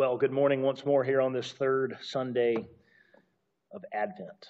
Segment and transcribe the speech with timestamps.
[0.00, 2.56] Well, good morning once more here on this third Sunday
[3.70, 4.48] of Advent.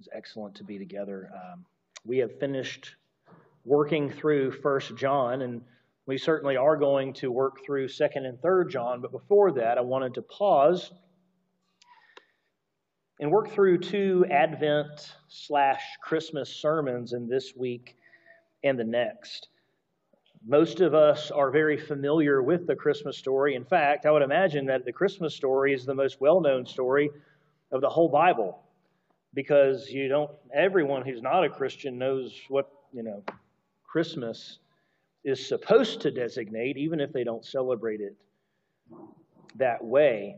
[0.00, 1.30] It's excellent to be together.
[1.32, 1.64] Um,
[2.04, 2.96] we have finished
[3.64, 5.62] working through First John, and
[6.06, 9.00] we certainly are going to work through Second and Third John.
[9.00, 10.90] But before that, I wanted to pause
[13.20, 17.96] and work through two Advent slash Christmas sermons in this week
[18.64, 19.46] and the next.
[20.44, 23.54] Most of us are very familiar with the Christmas story.
[23.54, 27.10] In fact, I would imagine that the Christmas story is the most well known story
[27.70, 28.60] of the whole Bible
[29.34, 33.22] because you don't, everyone who's not a Christian knows what, you know,
[33.86, 34.58] Christmas
[35.24, 38.16] is supposed to designate, even if they don't celebrate it
[39.56, 40.36] that way.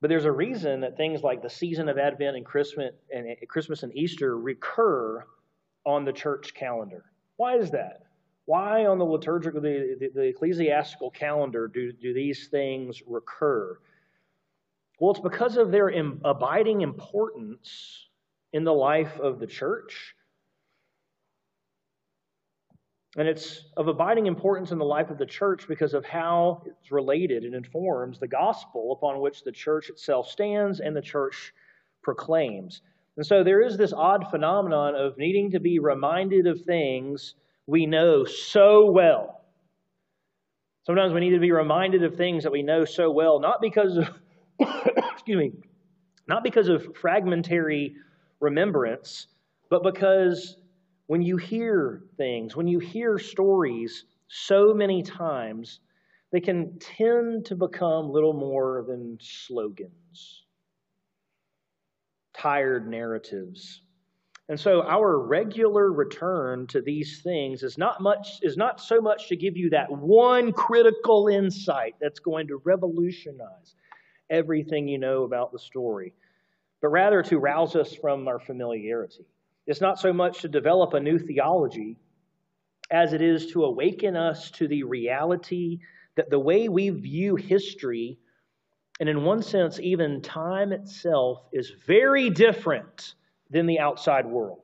[0.00, 3.82] But there's a reason that things like the season of Advent and Christmas and Christmas
[3.82, 5.24] and Easter recur
[5.84, 7.04] on the church calendar.
[7.36, 8.07] Why is that?
[8.48, 13.78] Why on the liturgical, the, the, the ecclesiastical calendar do, do these things recur?
[14.98, 18.08] Well, it's because of their Im- abiding importance
[18.54, 20.14] in the life of the church.
[23.18, 26.90] And it's of abiding importance in the life of the church because of how it's
[26.90, 31.52] related and informs the gospel upon which the church itself stands and the church
[32.02, 32.80] proclaims.
[33.18, 37.34] And so there is this odd phenomenon of needing to be reminded of things
[37.68, 39.44] we know so well.
[40.86, 43.98] Sometimes we need to be reminded of things that we know so well, not because
[43.98, 44.08] of,
[45.12, 45.52] excuse me,
[46.26, 47.94] not because of fragmentary
[48.40, 49.26] remembrance,
[49.68, 50.56] but because
[51.08, 55.80] when you hear things, when you hear stories so many times,
[56.32, 60.44] they can tend to become little more than slogans,
[62.32, 63.82] tired narratives
[64.48, 69.28] and so our regular return to these things is not much is not so much
[69.28, 73.74] to give you that one critical insight that's going to revolutionize
[74.30, 76.14] everything you know about the story,
[76.80, 79.26] but rather to rouse us from our familiarity.
[79.66, 81.98] It's not so much to develop a new theology
[82.90, 85.80] as it is to awaken us to the reality
[86.16, 88.18] that the way we view history,
[88.98, 93.14] and in one sense, even time itself, is very different
[93.50, 94.60] than the outside world.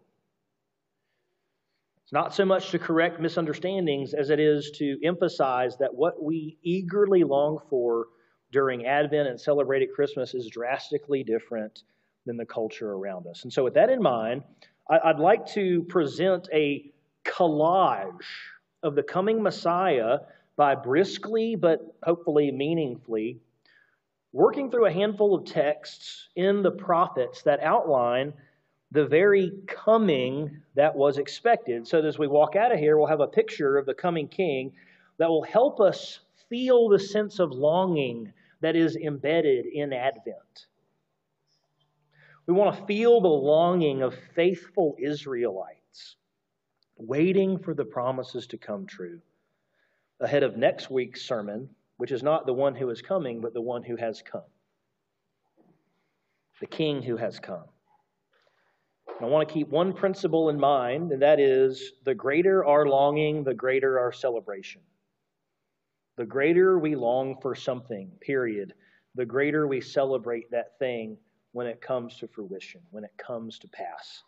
[2.04, 6.58] It's not so much to correct misunderstandings as it is to emphasize that what we
[6.62, 8.08] eagerly long for
[8.52, 11.82] during Advent and celebrated Christmas is drastically different
[12.26, 13.42] than the culture around us.
[13.44, 14.42] And so, with that in mind,
[14.88, 16.92] I'd like to present a
[17.24, 18.26] collage
[18.82, 20.18] of the coming Messiah
[20.56, 23.40] by briskly but hopefully meaningfully
[24.32, 28.32] working through a handful of texts in the prophets that outline
[28.94, 31.86] the very coming that was expected.
[31.86, 34.72] So, as we walk out of here, we'll have a picture of the coming king
[35.18, 40.66] that will help us feel the sense of longing that is embedded in Advent.
[42.46, 46.16] We want to feel the longing of faithful Israelites
[46.96, 49.20] waiting for the promises to come true
[50.20, 53.60] ahead of next week's sermon, which is not the one who is coming, but the
[53.60, 54.42] one who has come.
[56.60, 57.64] The king who has come.
[59.20, 63.44] I want to keep one principle in mind, and that is the greater our longing,
[63.44, 64.82] the greater our celebration.
[66.16, 68.74] The greater we long for something, period,
[69.14, 71.16] the greater we celebrate that thing
[71.52, 74.22] when it comes to fruition, when it comes to pass.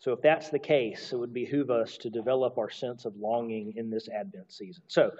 [0.00, 3.74] So, if that's the case, it would behoove us to develop our sense of longing
[3.76, 4.82] in this Advent season.
[4.88, 5.12] So,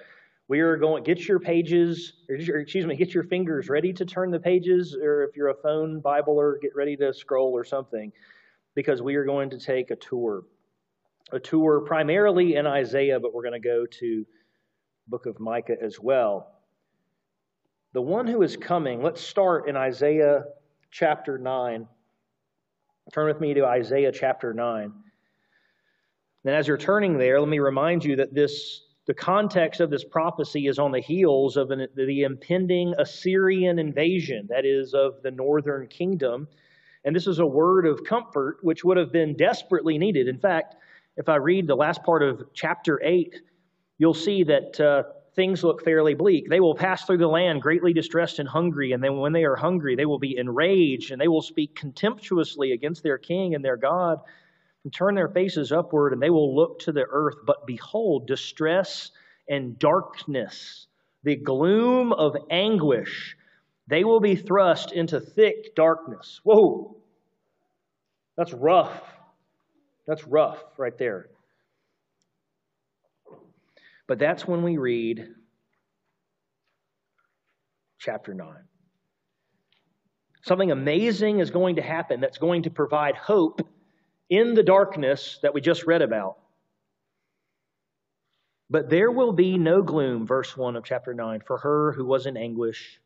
[0.49, 4.33] we are going get your pages, or excuse me, get your fingers ready to turn
[4.33, 8.13] the pages, or if you're a phone Bibler, get ready to scroll or something
[8.75, 10.45] because we are going to take a tour.
[11.33, 14.27] A tour primarily in Isaiah, but we're going to go to
[15.09, 16.53] book of Micah as well.
[17.93, 20.45] The one who is coming, let's start in Isaiah
[20.91, 21.87] chapter 9.
[23.13, 24.93] Turn with me to Isaiah chapter 9.
[26.45, 30.05] And as you're turning there, let me remind you that this the context of this
[30.05, 35.31] prophecy is on the heels of an, the impending Assyrian invasion, that is, of the
[35.31, 36.47] northern kingdom
[37.05, 40.29] and this is a word of comfort which would have been desperately needed.
[40.29, 40.77] In fact,
[41.17, 43.41] if I read the last part of chapter 8,
[43.99, 45.03] you'll see that uh,
[45.35, 46.49] things look fairly bleak.
[46.49, 49.57] They will pass through the land greatly distressed and hungry, and then when they are
[49.57, 53.77] hungry, they will be enraged, and they will speak contemptuously against their king and their
[53.77, 54.21] God,
[54.85, 57.37] and turn their faces upward, and they will look to the earth.
[57.47, 59.11] But behold, distress
[59.49, 60.87] and darkness,
[61.25, 63.37] the gloom of anguish
[63.87, 66.41] they will be thrust into thick darkness.
[66.45, 66.97] Whoa!
[68.37, 69.03] That's rough.
[70.07, 71.29] That's rough right there.
[74.07, 75.29] But that's when we read
[77.99, 78.49] chapter 9.
[80.45, 83.61] Something amazing is going to happen that's going to provide hope
[84.29, 86.39] in the darkness that we just read about.
[88.69, 92.27] But there will be no gloom, verse 1 of chapter 9, for her who was
[92.27, 92.99] in anguish.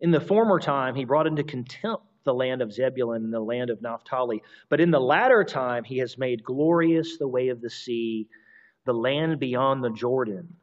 [0.00, 3.70] In the former time, he brought into contempt the land of Zebulun and the land
[3.70, 4.42] of Naphtali.
[4.68, 8.28] But in the latter time, he has made glorious the way of the sea,
[8.84, 10.56] the land beyond the Jordan,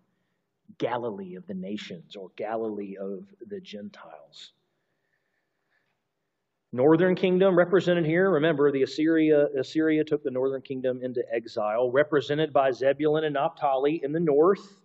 [0.78, 4.54] Galilee of the nations, or Galilee of the Gentiles.
[6.72, 8.32] Northern kingdom represented here.
[8.32, 14.02] Remember, the Assyria, Assyria took the northern kingdom into exile, represented by Zebulun and Naphtali
[14.04, 14.76] in the north.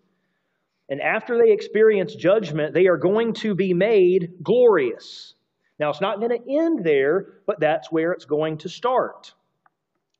[0.88, 5.34] And after they experience judgment, they are going to be made glorious.
[5.78, 9.34] Now, it's not going to end there, but that's where it's going to start.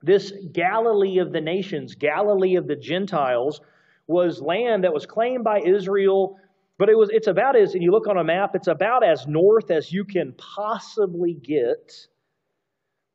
[0.03, 3.61] This Galilee of the nations, Galilee of the Gentiles,
[4.06, 6.38] was land that was claimed by Israel,
[6.79, 9.26] but it was it's about as and you look on a map, it's about as
[9.26, 12.06] north as you can possibly get.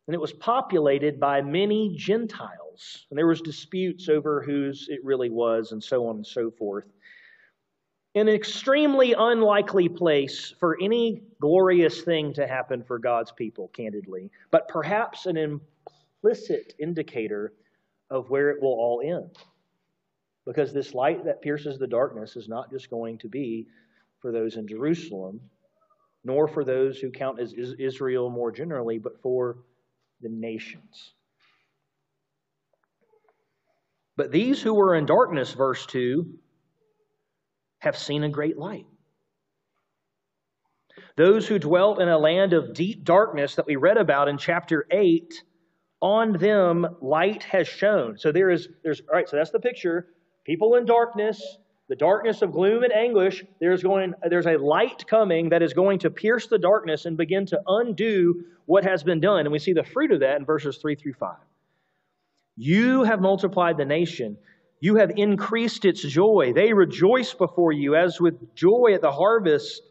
[0.07, 3.05] And it was populated by many Gentiles.
[3.09, 6.85] And there was disputes over whose it really was and so on and so forth
[8.15, 14.67] an extremely unlikely place for any glorious thing to happen for God's people, candidly, but
[14.67, 17.53] perhaps an implicit indicator
[18.09, 19.35] of where it will all end.
[20.45, 23.67] Because this light that pierces the darkness is not just going to be
[24.19, 25.41] for those in Jerusalem,
[26.23, 29.57] nor for those who count as Israel more generally, but for
[30.21, 31.13] the nations.
[34.15, 36.25] But these who were in darkness, verse 2,
[37.83, 38.85] have seen a great light.
[41.15, 44.87] Those who dwelt in a land of deep darkness that we read about in chapter
[44.89, 45.33] 8,
[46.01, 48.17] on them light has shone.
[48.17, 50.07] So there is, there's, all right, so that's the picture.
[50.45, 51.41] People in darkness,
[51.87, 55.99] the darkness of gloom and anguish, there's, going, there's a light coming that is going
[55.99, 59.41] to pierce the darkness and begin to undo what has been done.
[59.41, 61.35] And we see the fruit of that in verses 3 through 5.
[62.55, 64.37] You have multiplied the nation.
[64.83, 66.51] You have increased its joy.
[66.53, 69.81] They rejoice before you as with joy at the harvest,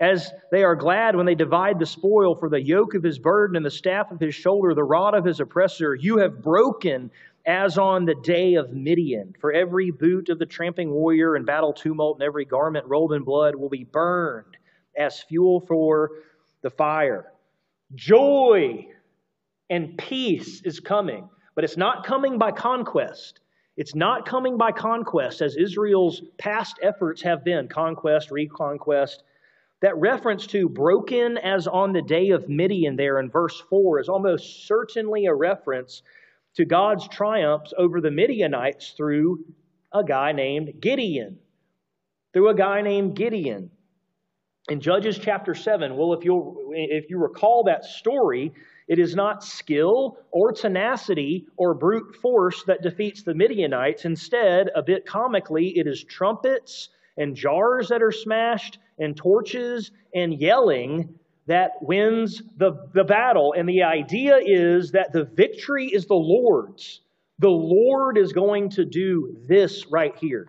[0.00, 3.54] as they are glad when they divide the spoil for the yoke of his burden
[3.54, 5.94] and the staff of his shoulder, the rod of his oppressor.
[5.94, 7.12] You have broken
[7.46, 9.36] as on the day of Midian.
[9.40, 13.22] For every boot of the tramping warrior and battle tumult and every garment rolled in
[13.22, 14.56] blood will be burned
[14.98, 16.10] as fuel for
[16.62, 17.26] the fire.
[17.94, 18.88] Joy
[19.70, 23.38] and peace is coming, but it's not coming by conquest.
[23.76, 29.22] It's not coming by conquest, as Israel's past efforts have been conquest, reconquest.
[29.80, 34.08] That reference to broken as on the day of Midian there in verse 4 is
[34.08, 36.02] almost certainly a reference
[36.54, 39.44] to God's triumphs over the Midianites through
[39.92, 41.38] a guy named Gideon.
[42.32, 43.70] Through a guy named Gideon.
[44.68, 48.52] In Judges chapter 7, well, if, you if you recall that story,
[48.88, 54.04] it is not skill or tenacity or brute force that defeats the Midianites.
[54.04, 60.40] Instead, a bit comically, it is trumpets and jars that are smashed and torches and
[60.40, 61.14] yelling
[61.46, 63.54] that wins the, the battle.
[63.56, 67.00] And the idea is that the victory is the Lord's.
[67.38, 70.48] The Lord is going to do this right here.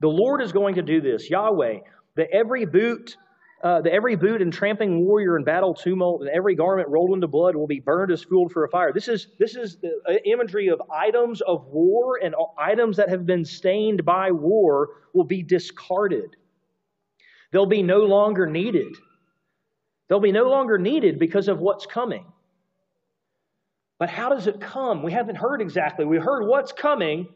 [0.00, 1.28] The Lord is going to do this.
[1.28, 1.78] Yahweh,
[2.14, 3.16] the every boot
[3.62, 7.26] uh, the every boot and tramping warrior in battle tumult and every garment rolled into
[7.26, 8.92] blood will be burned as fuel for a fire.
[8.92, 13.26] This is, this is the uh, imagery of items of war and items that have
[13.26, 16.36] been stained by war will be discarded.
[17.50, 18.94] They'll be no longer needed.
[20.08, 22.24] They'll be no longer needed because of what's coming.
[23.98, 25.02] But how does it come?
[25.02, 26.04] We haven't heard exactly.
[26.04, 27.26] We heard what's coming,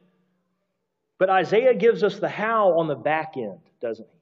[1.19, 4.22] but Isaiah gives us the how on the back end, doesn't he?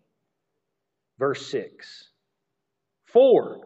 [1.21, 2.09] Verse 6
[3.05, 3.61] For,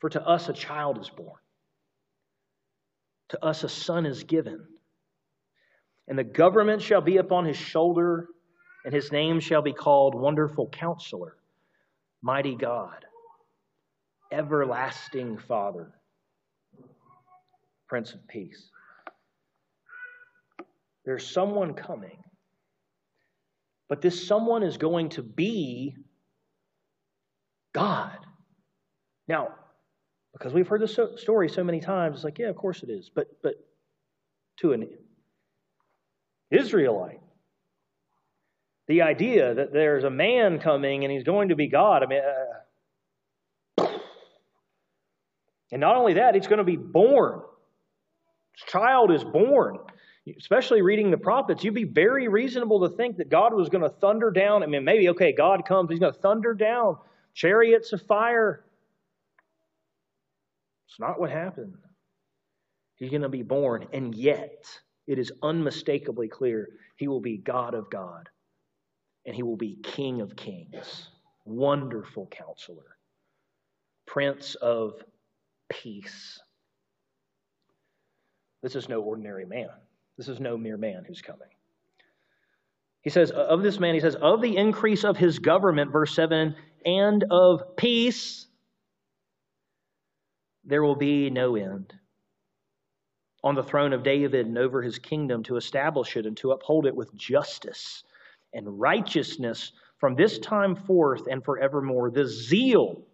[0.00, 1.40] for to us a child is born,
[3.30, 4.66] to us a son is given,
[6.06, 8.28] and the government shall be upon his shoulder,
[8.84, 11.36] and his name shall be called Wonderful Counselor,
[12.20, 13.06] Mighty God,
[14.30, 15.90] Everlasting Father,
[17.88, 18.68] Prince of Peace.
[21.06, 22.22] There's someone coming
[23.88, 25.96] but this someone is going to be
[27.74, 28.18] God.
[29.26, 29.48] Now,
[30.32, 33.10] because we've heard this story so many times, it's like, yeah, of course it is.
[33.14, 33.54] But, but
[34.58, 34.88] to an
[36.50, 37.20] Israelite,
[38.86, 42.20] the idea that there's a man coming and he's going to be God, I mean,
[42.20, 43.88] uh,
[45.70, 47.42] and not only that, he's going to be born.
[48.54, 49.78] His child is born.
[50.36, 53.88] Especially reading the prophets, you'd be very reasonable to think that God was going to
[53.88, 54.62] thunder down.
[54.62, 56.98] I mean, maybe, okay, God comes, he's going to thunder down
[57.34, 58.64] chariots of fire.
[60.88, 61.74] It's not what happened.
[62.96, 64.64] He's going to be born, and yet
[65.06, 68.28] it is unmistakably clear he will be God of God,
[69.24, 71.08] and he will be King of kings,
[71.44, 72.96] wonderful counselor,
[74.06, 74.94] Prince of
[75.68, 76.40] peace.
[78.62, 79.68] This is no ordinary man.
[80.18, 81.48] This is no mere man who's coming.
[83.02, 86.56] He says, of this man, he says, of the increase of his government, verse 7,
[86.84, 88.46] and of peace,
[90.64, 91.94] there will be no end.
[93.44, 96.86] On the throne of David and over his kingdom to establish it and to uphold
[96.86, 98.02] it with justice
[98.52, 102.10] and righteousness from this time forth and forevermore.
[102.10, 103.06] The zeal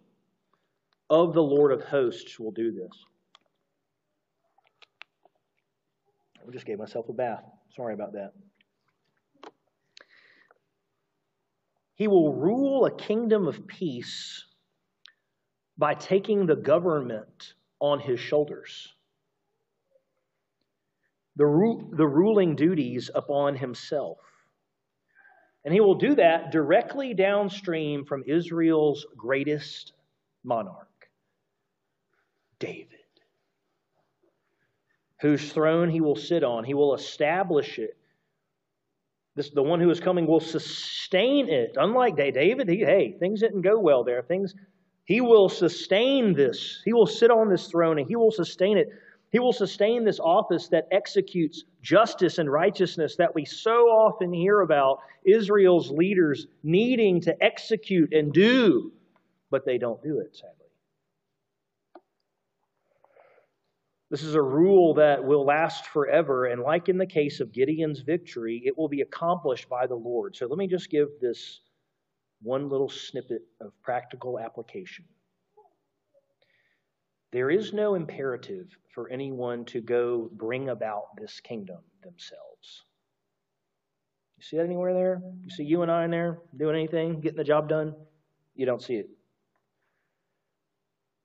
[1.09, 2.91] of the Lord of hosts will do this.
[6.47, 7.43] I just gave myself a bath.
[7.75, 8.33] Sorry about that.
[11.95, 14.45] He will rule a kingdom of peace
[15.77, 18.93] by taking the government on his shoulders,
[21.35, 24.17] the, ru- the ruling duties upon himself.
[25.63, 29.93] And he will do that directly downstream from Israel's greatest
[30.43, 31.09] monarch,
[32.59, 32.94] David
[35.21, 36.63] whose throne he will sit on.
[36.63, 37.97] He will establish it.
[39.35, 41.75] This, the one who is coming will sustain it.
[41.75, 44.21] Unlike David, he, hey, things didn't go well there.
[44.21, 44.55] Things,
[45.03, 46.81] he will sustain this.
[46.85, 48.89] He will sit on this throne and he will sustain it.
[49.31, 54.61] He will sustain this office that executes justice and righteousness that we so often hear
[54.61, 58.93] about Israel's leaders needing to execute and do,
[59.51, 60.64] but they don't do it, sadly.
[64.11, 68.01] This is a rule that will last forever, and like in the case of Gideon's
[68.01, 70.35] victory, it will be accomplished by the Lord.
[70.35, 71.61] So let me just give this
[72.41, 75.05] one little snippet of practical application.
[77.31, 82.85] There is no imperative for anyone to go bring about this kingdom themselves.
[84.37, 85.21] You see that anywhere there?
[85.43, 87.95] You see you and I in there doing anything, getting the job done?
[88.53, 89.09] You don't see it.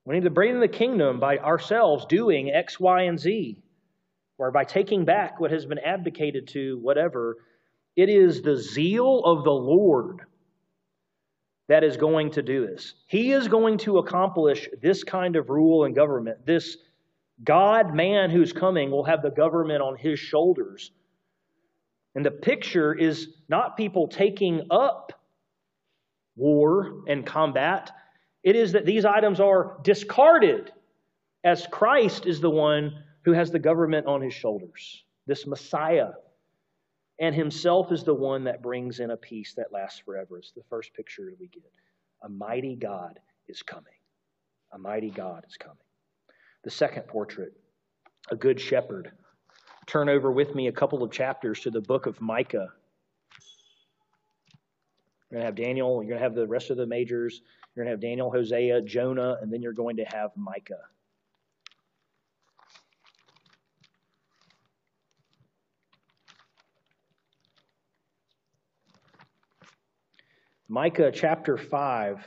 [0.05, 3.59] We need to bring in the kingdom by ourselves doing X, Y, and Z,
[4.39, 7.37] or by taking back what has been abdicated to, whatever.
[7.97, 10.21] It is the zeal of the Lord
[11.69, 12.95] that is going to do this.
[13.07, 16.45] He is going to accomplish this kind of rule and government.
[16.45, 16.77] This
[17.45, 20.91] God man who's coming will have the government on his shoulders.
[22.15, 25.13] And the picture is not people taking up
[26.35, 27.93] war and combat,
[28.43, 30.73] it is that these items are discarded
[31.45, 36.11] as Christ is the one who has the government on his shoulders, this Messiah.
[37.19, 40.39] And himself is the one that brings in a peace that lasts forever.
[40.39, 41.63] It's the first picture we get.
[42.23, 43.93] A mighty God is coming.
[44.73, 45.77] A mighty God is coming.
[46.65, 47.53] The second portrait,
[48.31, 49.13] a good shepherd.
[49.87, 52.69] Turn over with me a couple of chapters to the book of Micah.
[55.31, 57.43] You're going to have Daniel, you're going to have the rest of the majors.
[57.75, 60.81] You're going to have Daniel, Hosea, Jonah, and then you're going to have Micah.
[70.69, 72.27] Micah chapter 5.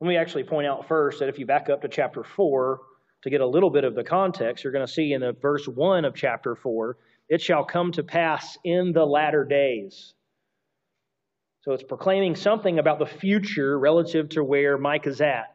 [0.00, 2.80] Let me actually point out first that if you back up to chapter 4
[3.22, 5.66] to get a little bit of the context, you're going to see in the verse
[5.66, 6.96] 1 of chapter 4,
[7.28, 10.12] it shall come to pass in the latter days.
[11.62, 15.54] So it's proclaiming something about the future relative to where Micah's at.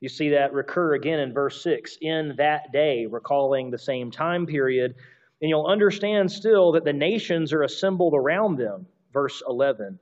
[0.00, 4.46] You see that recur again in verse 6 in that day, recalling the same time
[4.46, 4.96] period.
[5.40, 8.86] And you'll understand still that the nations are assembled around them.
[9.12, 9.98] Verse 11.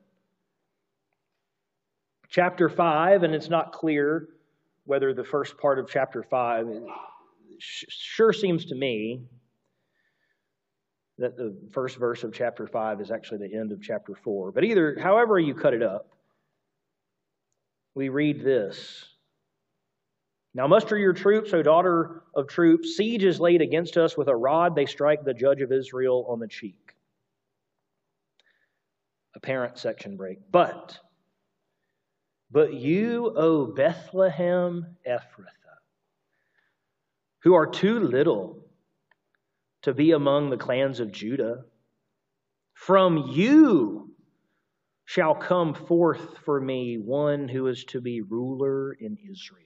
[2.29, 4.29] Chapter 5, and it's not clear
[4.87, 6.67] whether the first part of chapter 5
[7.59, 9.23] sure seems to me
[11.19, 14.53] that the first verse of chapter 5 is actually the end of chapter 4.
[14.53, 16.09] But either, however you cut it up,
[17.95, 19.05] we read this.
[20.55, 22.97] Now muster your troops, O daughter of troops.
[22.97, 24.17] Siege is laid against us.
[24.17, 26.95] With a rod they strike the judge of Israel on the cheek.
[29.37, 30.39] Apparent section break.
[30.51, 30.99] But,
[32.51, 35.81] but you, O Bethlehem Ephrathah,
[37.43, 38.64] who are too little
[39.85, 41.65] to be among the clans of Judah.
[42.73, 44.15] From you
[45.05, 49.61] shall come forth for me one who is to be ruler in Israel,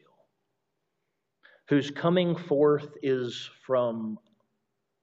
[1.69, 4.19] whose coming forth is from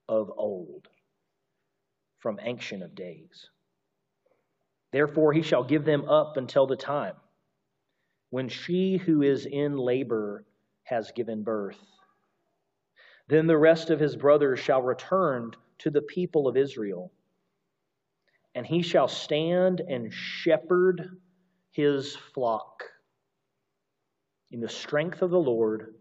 [0.10, 0.88] of old,
[2.20, 3.50] from ancient of days.
[4.92, 7.16] Therefore, he shall give them up until the time
[8.32, 10.44] when she who is in labor
[10.84, 11.80] has given birth.
[13.28, 17.12] Then the rest of his brothers shall return to the people of Israel,
[18.54, 21.18] and he shall stand and shepherd
[21.72, 22.84] his flock
[24.52, 25.96] in the strength of the Lord,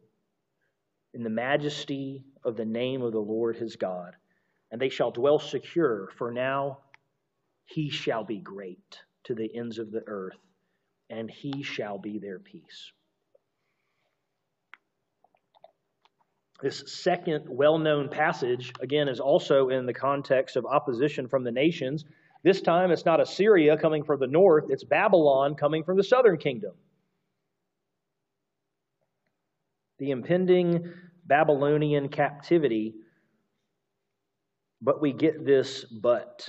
[1.14, 4.14] in the majesty of the name of the Lord his God.
[4.70, 6.80] And they shall dwell secure, for now
[7.64, 10.38] he shall be great to the ends of the earth,
[11.08, 12.92] and he shall be their peace.
[16.64, 21.50] This second well known passage, again, is also in the context of opposition from the
[21.50, 22.06] nations.
[22.42, 26.38] This time it's not Assyria coming from the north, it's Babylon coming from the southern
[26.38, 26.72] kingdom.
[29.98, 30.90] The impending
[31.26, 32.94] Babylonian captivity.
[34.80, 36.48] But we get this but.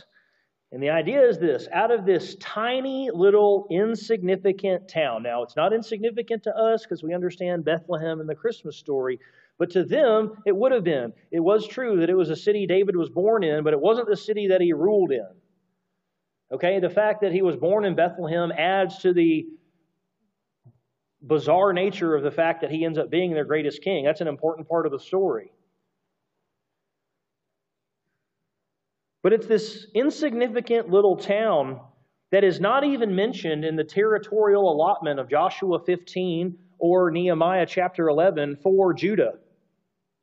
[0.71, 5.73] And the idea is this out of this tiny little insignificant town, now it's not
[5.73, 9.19] insignificant to us because we understand Bethlehem and the Christmas story,
[9.57, 11.13] but to them, it would have been.
[11.31, 14.09] It was true that it was a city David was born in, but it wasn't
[14.09, 15.27] the city that he ruled in.
[16.51, 19.47] Okay, the fact that he was born in Bethlehem adds to the
[21.21, 24.05] bizarre nature of the fact that he ends up being their greatest king.
[24.05, 25.51] That's an important part of the story.
[29.23, 31.79] But it's this insignificant little town
[32.31, 38.07] that is not even mentioned in the territorial allotment of Joshua 15 or Nehemiah chapter
[38.07, 39.33] 11 for Judah.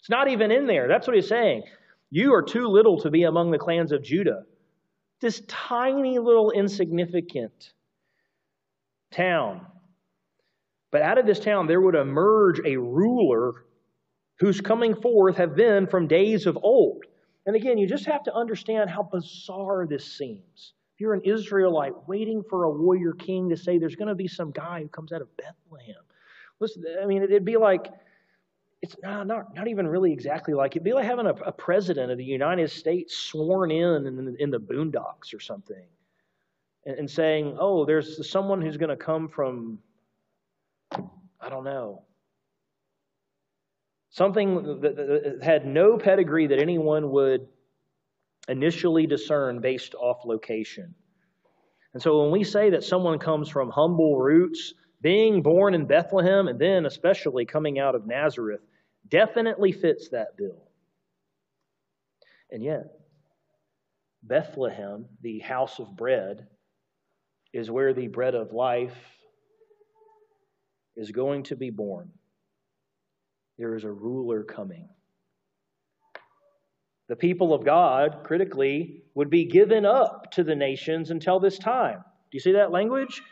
[0.02, 0.88] It's not even in there.
[0.88, 1.62] That's what he's saying.
[2.10, 4.42] You are too little to be among the clans of Judah.
[5.20, 7.72] This tiny little insignificant
[9.12, 9.64] town.
[10.90, 13.64] But out of this town there would emerge a ruler
[14.40, 17.04] whose coming forth have been from days of old.
[17.46, 20.74] And again, you just have to understand how bizarre this seems.
[20.94, 24.26] If you're an Israelite waiting for a warrior king to say there's going to be
[24.26, 26.02] some guy who comes out of Bethlehem.
[26.58, 27.86] Listen, I mean, it'd be like
[28.82, 32.10] it's not, not, not even really exactly like it'd be like having a, a president
[32.10, 35.86] of the United States sworn in in, in the boondocks or something
[36.84, 39.78] and, and saying, oh, there's someone who's going to come from,
[40.92, 42.02] I don't know,
[44.10, 47.46] something that had no pedigree that anyone would
[48.48, 50.94] initially discern based off location.
[51.94, 56.48] And so when we say that someone comes from humble roots, being born in Bethlehem
[56.48, 58.60] and then especially coming out of Nazareth,
[59.08, 60.68] definitely fits that bill.
[62.50, 62.84] And yet,
[64.22, 66.46] Bethlehem, the house of bread,
[67.52, 68.96] is where the bread of life
[70.96, 72.10] is going to be born.
[73.58, 74.88] There is a ruler coming.
[77.08, 81.98] The people of God, critically, would be given up to the nations until this time.
[81.98, 83.22] Do you see that language?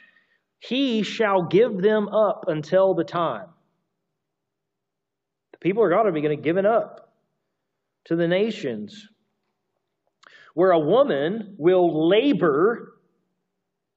[0.59, 3.49] He shall give them up until the time.
[5.61, 7.13] People are going to be going to give it up
[8.07, 9.09] to the nations.
[10.55, 12.95] Where a woman will labor,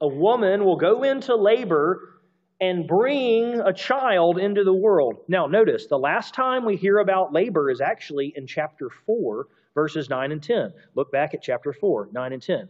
[0.00, 2.20] a woman will go into labor
[2.60, 5.16] and bring a child into the world.
[5.26, 10.08] Now, notice the last time we hear about labor is actually in chapter 4, verses
[10.08, 10.72] 9 and 10.
[10.94, 12.68] Look back at chapter 4, 9 and 10.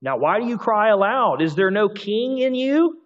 [0.00, 1.42] Now, why do you cry aloud?
[1.42, 2.98] Is there no king in you?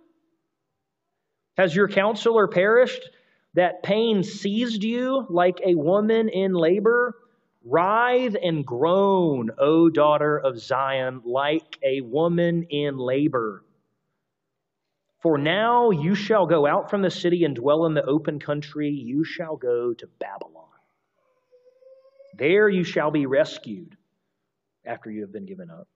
[1.57, 3.11] Has your counselor perished?
[3.57, 7.16] That pain seized you like a woman in labor?
[7.64, 13.64] Writhe and groan, O daughter of Zion, like a woman in labor.
[15.21, 18.90] For now you shall go out from the city and dwell in the open country.
[18.90, 20.64] You shall go to Babylon.
[22.38, 23.97] There you shall be rescued
[24.85, 25.88] after you have been given up.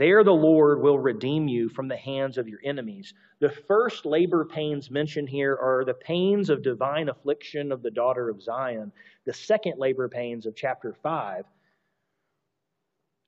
[0.00, 3.12] There the Lord will redeem you from the hands of your enemies.
[3.40, 8.30] The first labor pains mentioned here are the pains of divine affliction of the daughter
[8.30, 8.92] of Zion.
[9.26, 11.44] The second labor pains of chapter 5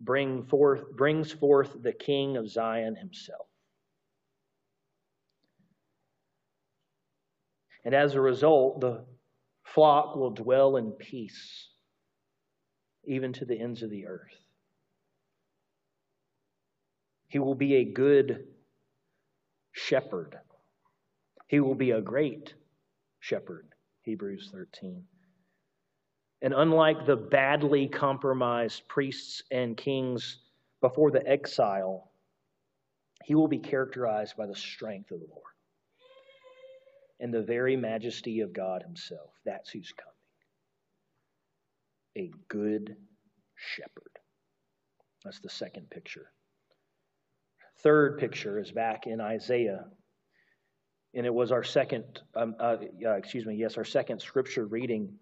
[0.01, 3.47] bring forth, brings forth the king of Zion himself.
[7.85, 9.05] And as a result, the
[9.65, 11.69] flock will dwell in peace,
[13.05, 14.42] even to the ends of the earth.
[17.33, 18.47] He will be a good
[19.73, 20.39] shepherd.
[21.49, 22.55] He will be a great
[23.21, 23.69] shepherd,
[24.03, 25.05] Hebrews 13.
[26.43, 30.39] And unlike the badly compromised priests and kings
[30.83, 32.11] before the exile,
[33.25, 35.43] he will be characterized by the strength of the Lord.
[37.21, 39.31] and the very majesty of God Himself.
[39.45, 40.13] That's who's coming.
[42.31, 42.97] A good
[43.57, 44.19] shepherd.
[45.25, 46.31] That's the second picture.
[47.83, 49.87] Third picture is back in Isaiah.
[51.15, 52.77] And it was our second, um, uh,
[53.17, 55.13] excuse me, yes, our second scripture reading.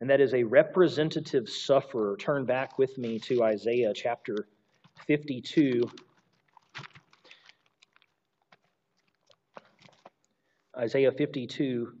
[0.00, 2.16] And that is a representative sufferer.
[2.16, 4.48] Turn back with me to Isaiah chapter
[5.06, 5.82] 52.
[10.76, 11.92] Isaiah 52.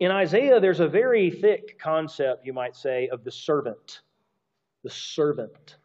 [0.00, 4.02] In Isaiah, there's a very thick concept, you might say, of the servant.
[4.84, 5.76] The servant.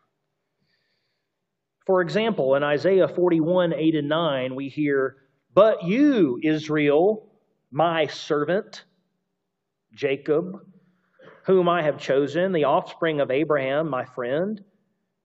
[1.87, 5.15] For example, in Isaiah 41, 8 and 9, we hear,
[5.55, 7.31] But you, Israel,
[7.71, 8.83] my servant,
[9.93, 10.59] Jacob,
[11.45, 14.63] whom I have chosen, the offspring of Abraham, my friend,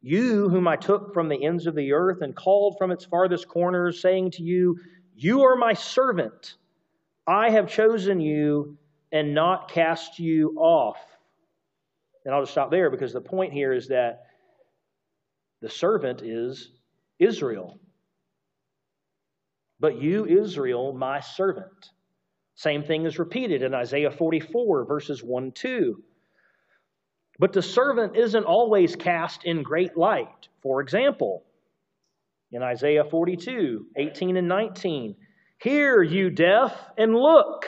[0.00, 3.48] you, whom I took from the ends of the earth and called from its farthest
[3.48, 4.78] corners, saying to you,
[5.14, 6.54] You are my servant.
[7.26, 8.78] I have chosen you
[9.10, 10.98] and not cast you off.
[12.24, 14.24] And I'll just stop there because the point here is that
[15.60, 16.70] the servant is
[17.18, 17.78] Israel.
[19.80, 21.90] But you, Israel, my servant.
[22.54, 26.02] Same thing is repeated in Isaiah 44, verses 1 2.
[27.38, 30.48] But the servant isn't always cast in great light.
[30.62, 31.42] For example,
[32.52, 35.16] in Isaiah 42, 18 and 19,
[35.58, 37.66] Hear, you deaf, and look,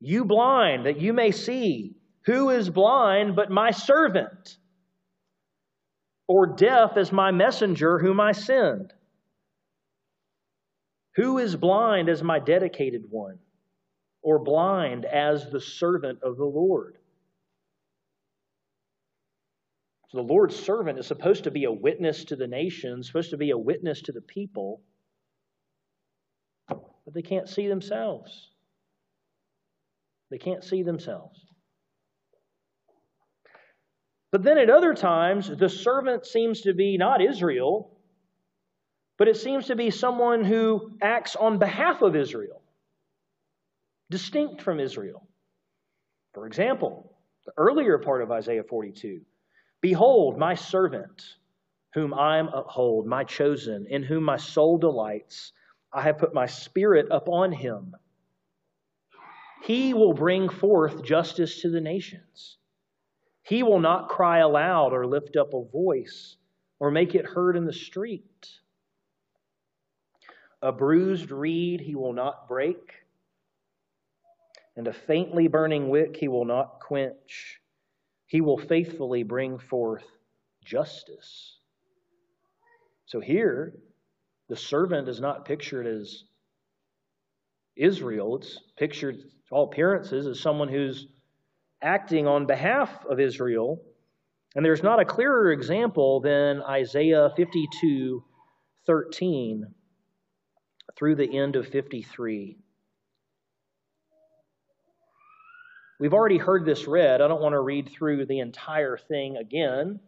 [0.00, 1.97] you blind, that you may see.
[2.28, 4.58] Who is blind but my servant?
[6.26, 8.92] Or deaf as my messenger whom I send?
[11.16, 13.38] Who is blind as my dedicated one?
[14.20, 16.98] Or blind as the servant of the Lord?
[20.10, 23.38] So the Lord's servant is supposed to be a witness to the nations, supposed to
[23.38, 24.82] be a witness to the people,
[26.68, 28.50] but they can't see themselves.
[30.30, 31.47] They can't see themselves.
[34.30, 37.98] But then at other times, the servant seems to be not Israel,
[39.16, 42.62] but it seems to be someone who acts on behalf of Israel,
[44.10, 45.26] distinct from Israel.
[46.34, 49.22] For example, the earlier part of Isaiah 42
[49.80, 51.22] Behold, my servant,
[51.94, 55.52] whom I uphold, my chosen, in whom my soul delights.
[55.92, 57.96] I have put my spirit upon him.
[59.62, 62.58] He will bring forth justice to the nations.
[63.48, 66.36] He will not cry aloud or lift up a voice
[66.78, 68.48] or make it heard in the street.
[70.60, 72.92] A bruised reed he will not break,
[74.76, 77.60] and a faintly burning wick he will not quench.
[78.26, 80.04] He will faithfully bring forth
[80.64, 81.56] justice.
[83.06, 83.72] So here,
[84.48, 86.24] the servant is not pictured as
[87.76, 88.36] Israel.
[88.36, 91.06] It's pictured, to all appearances, as someone who's
[91.82, 93.80] acting on behalf of Israel.
[94.54, 98.24] And there's not a clearer example than Isaiah 52
[98.86, 99.66] 13
[100.96, 102.56] through the end of 53.
[106.00, 107.20] We've already heard this read.
[107.20, 110.00] I don't want to read through the entire thing again,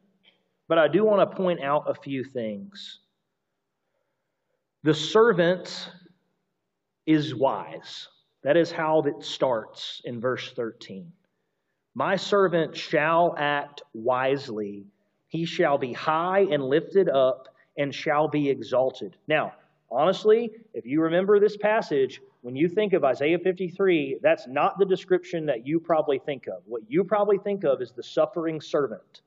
[0.68, 3.00] but I do want to point out a few things.
[4.82, 5.90] The servant
[7.06, 8.08] is wise.
[8.42, 11.12] That is how it starts in verse 13.
[11.94, 14.84] My servant shall act wisely.
[15.28, 19.16] He shall be high and lifted up and shall be exalted.
[19.26, 19.54] Now,
[19.90, 24.84] honestly, if you remember this passage, when you think of Isaiah 53, that's not the
[24.86, 26.62] description that you probably think of.
[26.66, 29.22] What you probably think of is the suffering servant,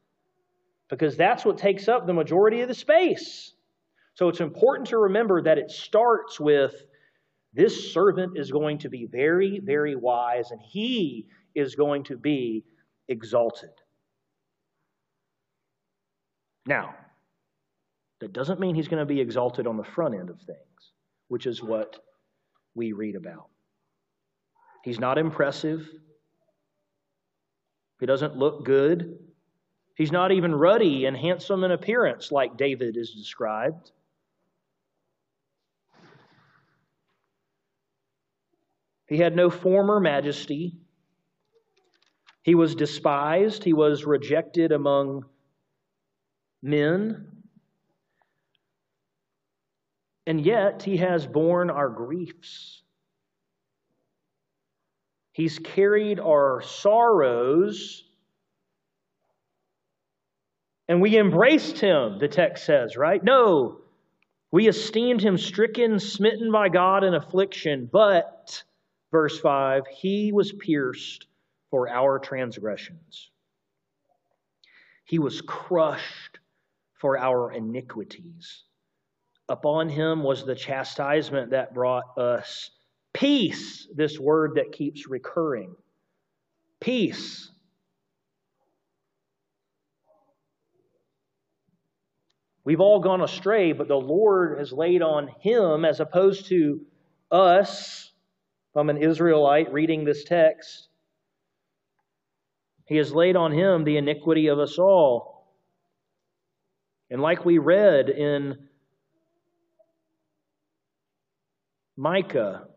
[0.90, 3.54] because that's what takes up the majority of the space.
[4.16, 6.86] So it's important to remember that it starts with
[7.54, 12.64] this servant is going to be very, very wise, and he is going to be
[13.08, 13.70] exalted.
[16.66, 16.96] Now,
[18.22, 20.92] that doesn't mean he's going to be exalted on the front end of things,
[21.28, 22.00] which is what
[22.74, 23.50] we read about.
[24.84, 25.88] He's not impressive.
[28.00, 29.18] He doesn't look good.
[29.96, 33.92] He's not even ruddy and handsome in appearance like David is described.
[39.08, 40.78] He had no former majesty.
[42.44, 43.64] He was despised.
[43.64, 45.26] He was rejected among
[46.62, 47.28] men.
[50.28, 52.82] And yet, he has borne our griefs.
[55.34, 58.04] He's carried our sorrows.
[60.88, 63.24] And we embraced him, the text says, right?
[63.24, 63.80] No,
[64.54, 68.64] We esteemed him stricken, smitten by God in affliction, but,
[69.12, 71.26] verse 5, he was pierced
[71.74, 73.32] for our transgressions.
[75.06, 76.38] He was crushed
[77.02, 78.66] for our iniquities.
[79.50, 82.70] Upon him was the chastisement that brought us
[83.12, 85.74] peace, this word that keeps recurring.
[86.80, 87.50] Peace.
[92.64, 96.82] We've all gone astray, but the Lord has laid on him, as opposed to
[97.32, 98.12] us,
[98.70, 100.90] if I'm an Israelite reading this text,
[102.86, 105.48] he has laid on him the iniquity of us all.
[107.10, 108.68] And like we read in
[111.96, 112.68] Micah,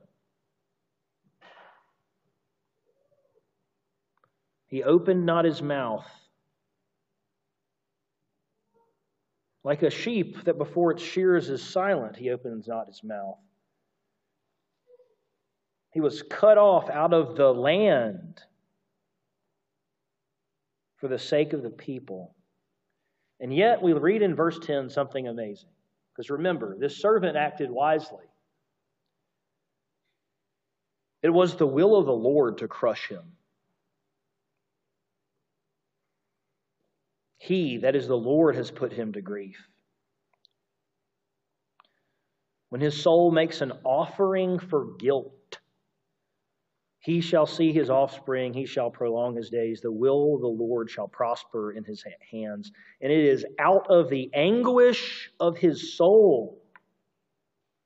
[4.66, 6.06] he opened not his mouth.
[9.64, 13.38] Like a sheep that before its shears is silent, he opens not his mouth.
[15.92, 18.42] He was cut off out of the land
[20.96, 22.34] for the sake of the people.
[23.40, 25.68] And yet, we read in verse 10 something amazing.
[26.12, 28.24] Because remember, this servant acted wisely.
[31.22, 33.22] It was the will of the Lord to crush him.
[37.38, 39.68] He, that is the Lord, has put him to grief.
[42.70, 45.35] When his soul makes an offering for guilt,
[47.06, 49.80] he shall see his offspring, he shall prolong his days.
[49.80, 52.72] The will of the Lord shall prosper in his hands.
[53.00, 56.60] And it is out of the anguish of his soul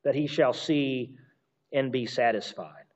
[0.05, 1.17] that he shall see
[1.71, 2.87] and be satisfied.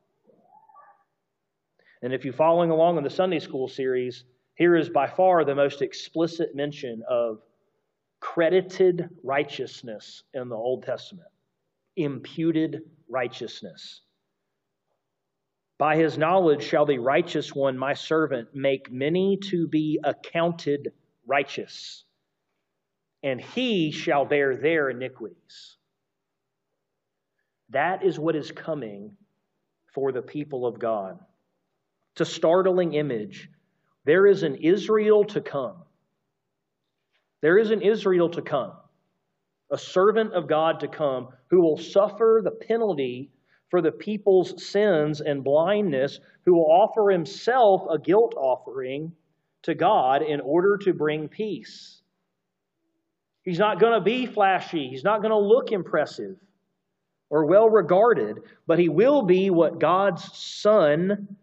[2.01, 5.55] And if you're following along in the Sunday school series, here is by far the
[5.55, 7.43] most explicit mention of
[8.21, 11.29] credited righteousness in the Old Testament.
[11.97, 14.01] Imputed righteousness.
[15.85, 20.95] By his knowledge shall the righteous one, my servant, make many to be accounted
[21.27, 22.07] righteous,
[23.23, 25.77] and he shall bear their iniquities.
[27.69, 29.19] That is what is coming
[29.93, 31.19] for the people of God.
[32.13, 33.51] It's a startling image
[34.07, 35.83] there is an Israel to come.
[37.43, 38.73] There is an Israel to come,
[39.71, 43.34] a servant of God to come who will suffer the penalty
[43.75, 49.11] for the people's sins and blindness, who will offer himself a guilt offering
[49.63, 52.01] to God in order to bring peace.
[53.43, 56.37] He's not going to be flashy, he's not going to look impressive
[57.31, 61.37] or well regarded, but he will be what God's son,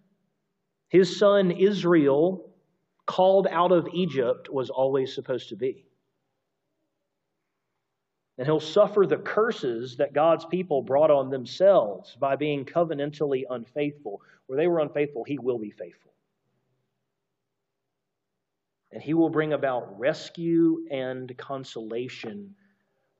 [0.87, 2.49] his son Israel,
[3.05, 5.83] called out of Egypt was always supposed to be.
[8.41, 14.19] And he'll suffer the curses that God's people brought on themselves by being covenantally unfaithful.
[14.47, 16.11] Where they were unfaithful, he will be faithful.
[18.91, 22.55] And he will bring about rescue and consolation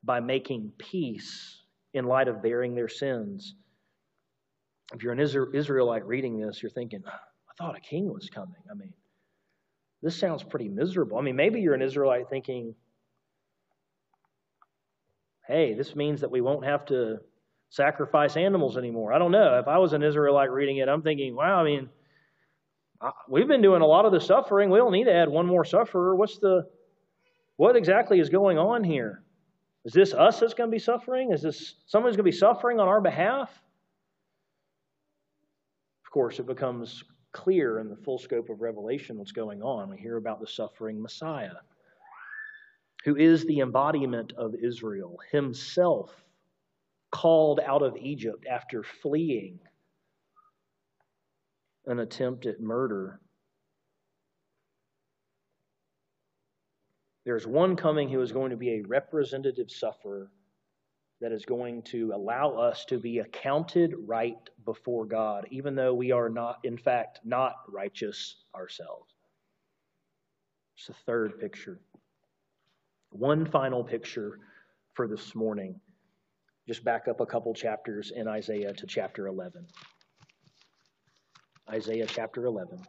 [0.03, 1.61] by making peace
[1.93, 3.53] in light of bearing their sins.
[4.91, 8.63] If you're an Israelite reading this, you're thinking, ah, I thought a king was coming.
[8.71, 8.93] I mean,
[10.01, 11.19] this sounds pretty miserable.
[11.19, 12.73] I mean, maybe you're an Israelite thinking,
[15.47, 17.17] hey, this means that we won't have to
[17.69, 19.13] sacrifice animals anymore.
[19.13, 19.59] I don't know.
[19.59, 21.89] If I was an Israelite reading it, I'm thinking, wow, I mean,
[23.29, 24.69] we've been doing a lot of the suffering.
[24.69, 26.15] We don't need to add one more sufferer.
[26.15, 26.67] What's the,
[27.55, 29.23] what exactly is going on here?
[29.85, 31.31] Is this us that's going to be suffering?
[31.31, 33.49] Is this somebody's going to be suffering on our behalf?
[36.05, 39.89] Of course, it becomes clear in the full scope of Revelation what's going on.
[39.89, 41.53] We hear about the suffering Messiah,
[43.03, 46.11] who is the embodiment of Israel, himself
[47.11, 49.59] called out of Egypt after fleeing
[51.85, 53.19] an attempt at murder.
[57.25, 60.31] There's one coming who is going to be a representative sufferer
[61.21, 66.11] that is going to allow us to be accounted right before God, even though we
[66.11, 69.13] are not, in fact, not righteous ourselves.
[70.77, 71.79] It's the third picture.
[73.11, 74.39] One final picture
[74.93, 75.79] for this morning.
[76.67, 79.67] Just back up a couple chapters in Isaiah to chapter 11.
[81.69, 82.79] Isaiah chapter 11.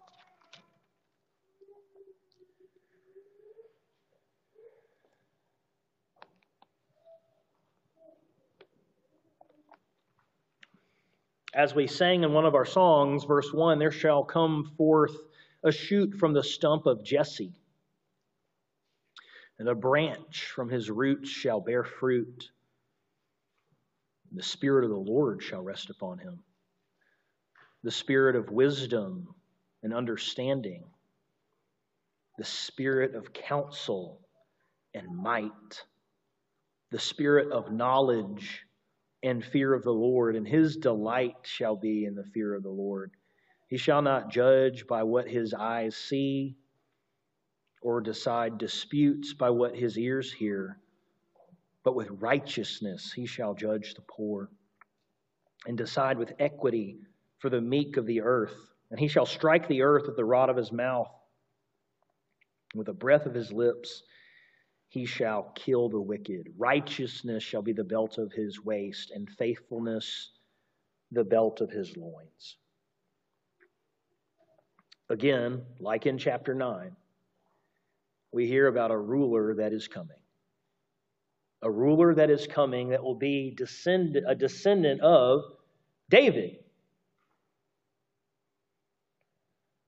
[11.54, 15.14] As we sang in one of our songs, verse 1 there shall come forth
[15.64, 17.52] a shoot from the stump of Jesse,
[19.58, 22.50] and a branch from his roots shall bear fruit.
[24.32, 26.42] The Spirit of the Lord shall rest upon him.
[27.82, 29.34] The Spirit of wisdom
[29.82, 30.84] and understanding.
[32.38, 34.20] The Spirit of counsel
[34.94, 35.84] and might.
[36.90, 38.64] The Spirit of knowledge
[39.22, 40.34] and fear of the Lord.
[40.34, 43.12] And his delight shall be in the fear of the Lord.
[43.68, 46.56] He shall not judge by what his eyes see
[47.82, 50.78] or decide disputes by what his ears hear
[51.84, 54.50] but with righteousness he shall judge the poor,
[55.66, 56.98] and decide with equity
[57.38, 58.54] for the meek of the earth.
[58.90, 61.10] And he shall strike the earth with the rod of his mouth,
[62.74, 64.02] with the breath of his lips
[64.88, 66.52] he shall kill the wicked.
[66.58, 70.30] Righteousness shall be the belt of his waist, and faithfulness
[71.10, 72.56] the belt of his loins.
[75.08, 76.94] Again, like in chapter 9,
[78.32, 80.16] we hear about a ruler that is coming
[81.62, 85.42] a ruler that is coming that will be descend, a descendant of
[86.10, 86.58] David.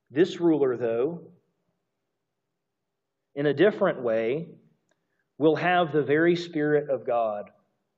[0.09, 1.21] This ruler, though,
[3.35, 4.47] in a different way,
[5.37, 7.51] will have the very Spirit of God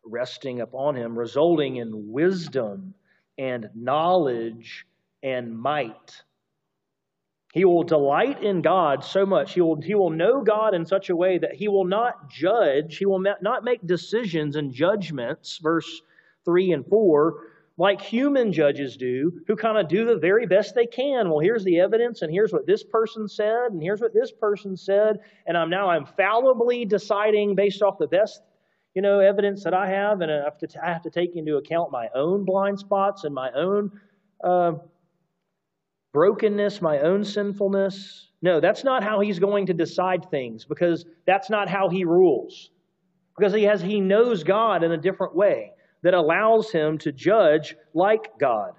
[0.03, 2.95] resting upon him, resulting in wisdom
[3.37, 4.87] and knowledge
[5.21, 6.23] and might
[7.53, 9.53] he will delight in God so much.
[9.53, 12.97] He will, he will know God in such a way that he will not judge,
[12.97, 16.01] he will not make decisions and judgments, verse
[16.45, 17.43] 3 and 4,
[17.77, 21.29] like human judges do, who kind of do the very best they can.
[21.29, 24.75] Well, here's the evidence, and here's what this person said, and here's what this person
[24.75, 28.41] said, and I'm now I'm fallibly deciding based off the best
[28.97, 31.57] you know, evidence that I have, and I have to, I have to take into
[31.57, 33.91] account my own blind spots and my own
[34.43, 34.71] uh,
[36.13, 38.31] brokenness, my own sinfulness.
[38.41, 42.69] No, that's not how he's going to decide things because that's not how he rules.
[43.37, 45.71] Because he has he knows God in a different way
[46.03, 48.73] that allows him to judge like God.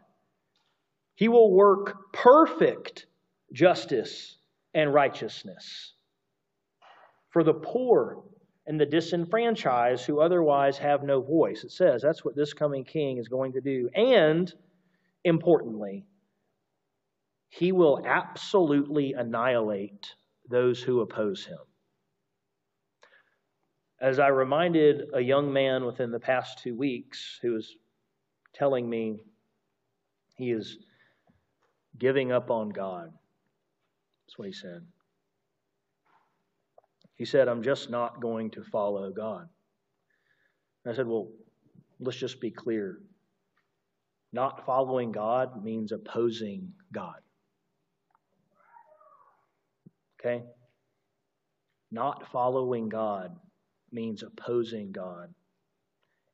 [1.14, 3.06] He will work perfect
[3.52, 4.36] justice
[4.74, 5.94] and righteousness
[7.30, 8.22] for the poor
[8.66, 11.64] and the disenfranchised who otherwise have no voice.
[11.64, 13.88] It says that's what this coming king is going to do.
[13.94, 14.52] And
[15.24, 16.04] importantly,
[17.48, 20.14] he will absolutely annihilate
[20.48, 21.58] those who oppose him.
[24.00, 27.74] As I reminded a young man within the past two weeks who was
[28.54, 29.20] telling me
[30.36, 30.78] he is
[31.98, 33.10] giving up on God,
[34.26, 34.86] that's what he said.
[37.16, 39.48] He said, I'm just not going to follow God.
[40.84, 41.28] And I said, Well,
[41.98, 43.00] let's just be clear.
[44.32, 47.16] Not following God means opposing God.
[50.20, 50.42] Okay?
[51.90, 53.36] Not following God
[53.92, 55.32] means opposing God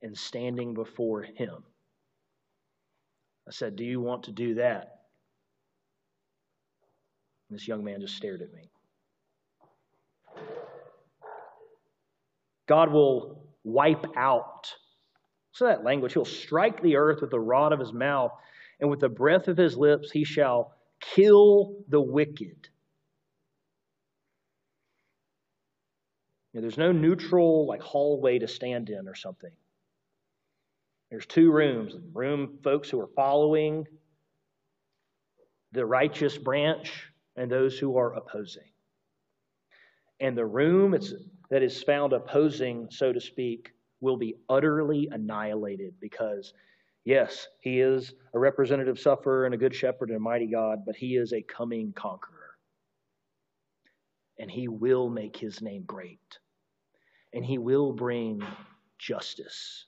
[0.02, 1.64] and standing before Him.
[3.46, 5.00] I said, Do you want to do that?
[7.48, 8.70] And this young man just stared at me.
[12.66, 14.72] God will wipe out.
[15.52, 18.32] So that language, he'll strike the earth with the rod of his mouth,
[18.80, 22.68] and with the breath of his lips he shall kill the wicked.
[26.54, 29.50] Know, there's no neutral like hallway to stand in or something.
[31.10, 31.94] There's two rooms.
[32.12, 33.86] Room folks who are following
[35.72, 38.70] the righteous branch and those who are opposing.
[40.20, 40.96] And the room
[41.50, 46.54] that is found opposing, so to speak, will be utterly annihilated because,
[47.04, 50.94] yes, he is a representative sufferer and a good shepherd and a mighty God, but
[50.94, 52.56] he is a coming conqueror.
[54.38, 56.38] And he will make his name great
[57.34, 58.42] and he will bring
[58.98, 59.86] justice.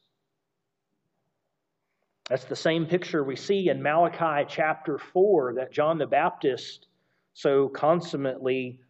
[2.28, 6.88] That's the same picture we see in Malachi chapter 4 that John the Baptist
[7.34, 8.80] so consummately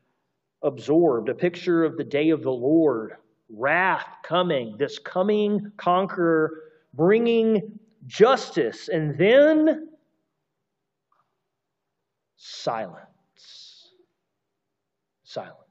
[0.62, 1.28] absorbed.
[1.28, 3.16] A picture of the day of the Lord,
[3.50, 6.62] wrath coming, this coming conqueror
[6.94, 9.90] bringing justice, and then
[12.36, 13.90] silence.
[15.24, 15.65] Silence.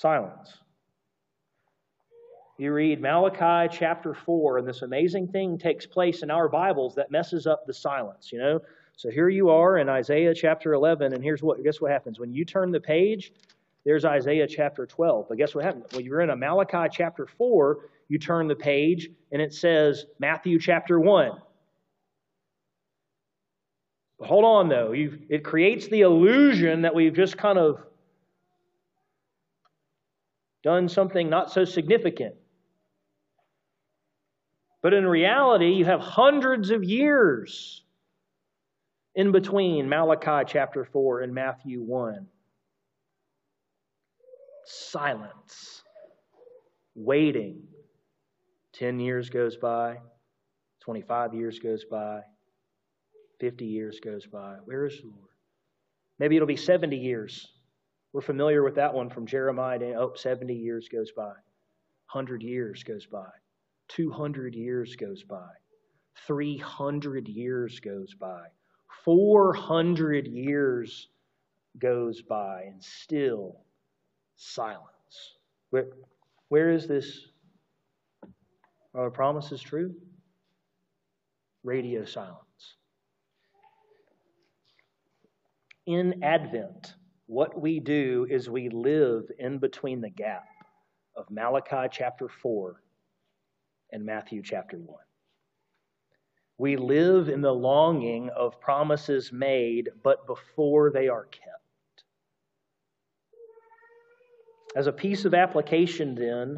[0.00, 0.54] Silence.
[2.56, 7.10] You read Malachi chapter 4, and this amazing thing takes place in our Bibles that
[7.10, 8.60] messes up the silence, you know?
[8.96, 12.18] So here you are in Isaiah chapter 11, and here's what, guess what happens?
[12.18, 13.34] When you turn the page,
[13.84, 15.26] there's Isaiah chapter 12.
[15.28, 15.84] But guess what happens?
[15.92, 20.58] When you're in a Malachi chapter 4, you turn the page, and it says Matthew
[20.58, 21.32] chapter 1.
[24.22, 24.92] Hold on, though.
[24.92, 27.82] You've, it creates the illusion that we've just kind of
[30.62, 32.34] done something not so significant.
[34.82, 37.82] But in reality, you have hundreds of years
[39.14, 42.26] in between Malachi chapter 4 and Matthew 1.
[44.64, 45.82] Silence,
[46.94, 47.62] waiting.
[48.74, 49.98] 10 years goes by,
[50.80, 52.20] 25 years goes by,
[53.40, 54.56] 50 years goes by.
[54.64, 55.28] Where is the Lord?
[56.18, 57.48] Maybe it'll be 70 years.
[58.12, 59.94] We're familiar with that one from Jeremiah.
[59.96, 61.32] Oh, 70 years goes by.
[62.12, 63.28] 100 years goes by.
[63.88, 65.48] 200 years goes by.
[66.26, 68.42] 300 years goes by.
[69.04, 71.08] 400 years
[71.78, 73.60] goes by, and still
[74.36, 75.36] silence.
[75.70, 75.86] Where,
[76.48, 77.28] where is this?
[78.94, 79.94] Are the promises true?
[81.62, 82.76] Radio silence.
[85.86, 86.94] In Advent,
[87.30, 90.48] what we do is we live in between the gap
[91.14, 92.82] of Malachi chapter 4
[93.92, 94.98] and Matthew chapter 1.
[96.58, 102.02] We live in the longing of promises made, but before they are kept.
[104.74, 106.56] As a piece of application, then,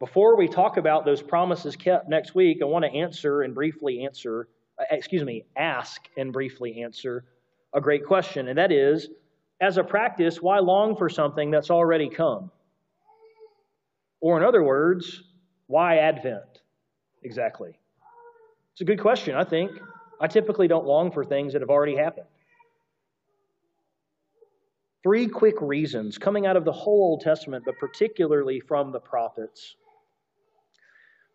[0.00, 4.04] before we talk about those promises kept next week, I want to answer and briefly
[4.04, 4.48] answer,
[4.80, 7.24] uh, excuse me, ask and briefly answer
[7.74, 9.08] a great question, and that is
[9.60, 12.50] as a practice, why long for something that's already come?
[14.20, 15.22] Or, in other words,
[15.66, 16.62] why Advent
[17.22, 17.78] exactly?
[18.72, 19.70] It's a good question, I think.
[20.20, 22.26] I typically don't long for things that have already happened.
[25.02, 29.76] Three quick reasons coming out of the whole Old Testament, but particularly from the prophets.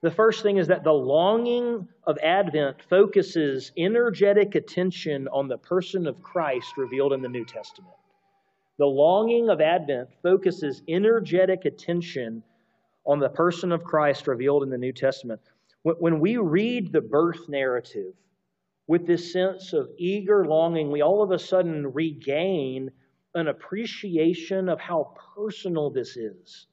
[0.01, 6.07] The first thing is that the longing of Advent focuses energetic attention on the person
[6.07, 7.93] of Christ revealed in the New Testament.
[8.79, 12.41] The longing of Advent focuses energetic attention
[13.05, 15.39] on the person of Christ revealed in the New Testament.
[15.83, 18.13] When we read the birth narrative
[18.87, 22.91] with this sense of eager longing, we all of a sudden regain
[23.35, 26.67] an appreciation of how personal this is.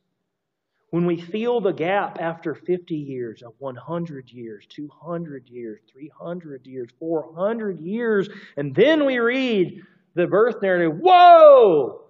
[0.91, 6.89] When we feel the gap after 50 years, of 100 years, 200 years, 300 years,
[6.99, 9.83] 400 years, and then we read
[10.15, 12.07] the birth narrative, whoa!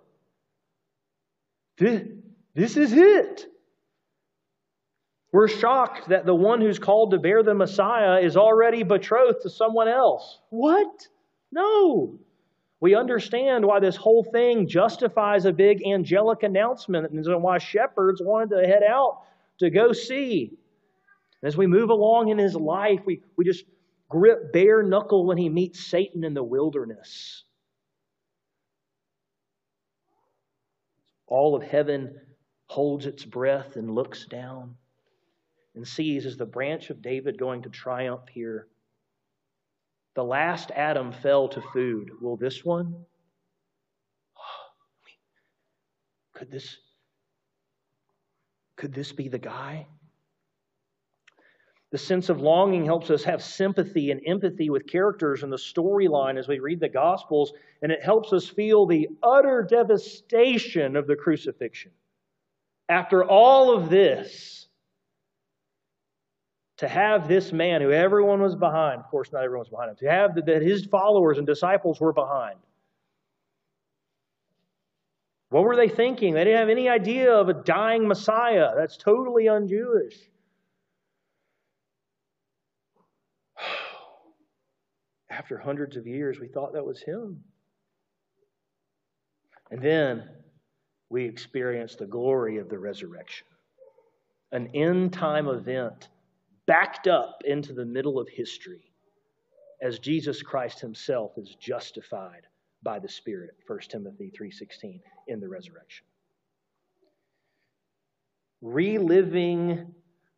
[1.78, 2.02] This,
[2.54, 3.46] this is it.
[5.32, 9.50] We're shocked that the one who's called to bear the Messiah is already betrothed to
[9.50, 10.38] someone else.
[10.50, 11.06] What?
[11.52, 12.18] No.
[12.80, 18.50] We understand why this whole thing justifies a big angelic announcement and why shepherds wanted
[18.56, 19.22] to head out
[19.58, 20.52] to go see.
[21.42, 23.64] As we move along in his life, we, we just
[24.08, 27.44] grip bare knuckle when he meets Satan in the wilderness.
[31.26, 32.20] All of heaven
[32.66, 34.76] holds its breath and looks down
[35.74, 38.66] and sees is the branch of David going to triumph here?
[40.18, 42.10] The last Adam fell to food.
[42.20, 43.04] Will this one?
[46.34, 46.76] Could this
[48.74, 49.86] could this be the guy?
[51.92, 56.36] The sense of longing helps us have sympathy and empathy with characters in the storyline
[56.36, 61.14] as we read the Gospels, and it helps us feel the utter devastation of the
[61.14, 61.92] crucifixion.
[62.88, 64.57] After all of this,
[66.78, 69.96] to have this man who everyone was behind, of course, not everyone was behind him,
[69.96, 72.56] to have that his followers and disciples were behind.
[75.50, 76.34] What were they thinking?
[76.34, 78.70] They didn't have any idea of a dying Messiah.
[78.76, 80.14] That's totally un Jewish.
[85.30, 87.42] After hundreds of years, we thought that was him.
[89.70, 90.28] And then
[91.10, 93.46] we experienced the glory of the resurrection,
[94.52, 96.08] an end time event
[96.68, 98.92] backed up into the middle of history
[99.80, 102.42] as Jesus Christ himself is justified
[102.82, 106.06] by the Spirit, 1 Timothy 3:16 in the resurrection.
[108.60, 109.94] Reliving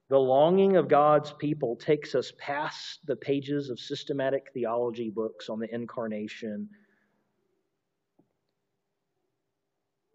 [0.09, 5.59] the longing of God's people takes us past the pages of systematic theology books on
[5.59, 6.69] the incarnation.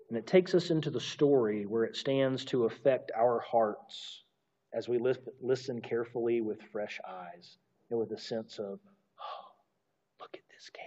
[0.09, 4.24] And it takes us into the story where it stands to affect our hearts
[4.75, 4.99] as we
[5.41, 7.57] listen carefully with fresh eyes
[7.89, 8.79] and with a sense of,
[9.19, 9.47] oh,
[10.19, 10.83] look at this king.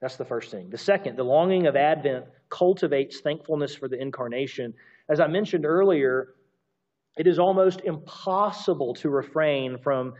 [0.00, 0.70] That's the first thing.
[0.70, 4.74] The second, the longing of Advent cultivates thankfulness for the incarnation.
[5.08, 6.34] As I mentioned earlier,
[7.16, 10.14] it is almost impossible to refrain from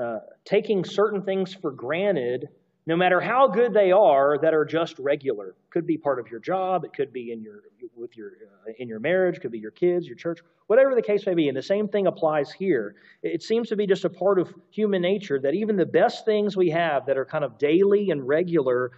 [0.00, 2.48] uh, taking certain things for granted
[2.86, 5.54] no matter how good they are, that are just regular.
[5.70, 7.62] Could be part of your job, it could be in your
[7.96, 8.32] with your
[8.66, 11.48] uh, in your marriage, could be your kids, your church, whatever the case may be.
[11.48, 12.96] And the same thing applies here.
[13.22, 16.56] It seems to be just a part of human nature that even the best things
[16.56, 18.92] we have that are kind of daily and regular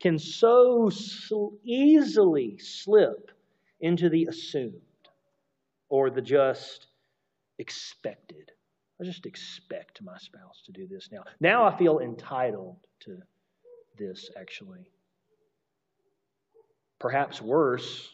[0.00, 0.90] can so
[1.64, 3.30] easily slip
[3.80, 4.80] into the assumed
[5.88, 6.86] or the just
[7.58, 8.52] expected.
[9.00, 11.22] I just expect my spouse to do this now.
[11.40, 13.18] Now I feel entitled to
[13.96, 14.90] this, actually.
[16.98, 18.08] Perhaps worse,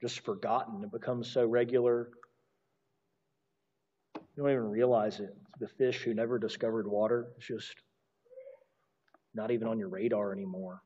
[0.00, 0.82] just forgotten.
[0.82, 2.08] It becomes so regular.
[4.16, 5.36] You don't even realize it.
[5.60, 7.74] The fish who never discovered water is just
[9.34, 10.82] not even on your radar anymore.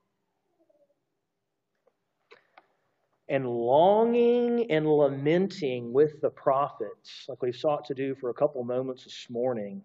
[3.29, 8.63] And longing and lamenting with the prophets, like we've sought to do for a couple
[8.65, 9.83] moments this morning,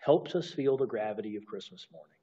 [0.00, 2.16] helps us feel the gravity of Christmas morning.